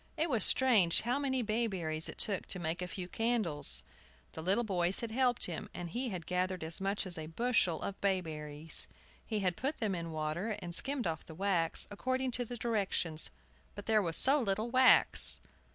[0.17, 3.83] It was strange how many bayberries it took to make a few candles!
[4.31, 7.79] The little boys had helped him, and he had gathered as much as a bushel
[7.83, 8.87] of bayberries.
[9.23, 13.29] He had put them in water, and skimmed off the wax, according to the directions;
[13.75, 15.39] but there was so little wax!